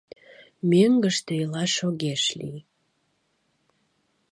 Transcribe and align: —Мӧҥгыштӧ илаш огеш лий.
—Мӧҥгыштӧ 0.69 1.31
илаш 1.43 1.73
огеш 1.87 2.23
лий. 2.39 2.59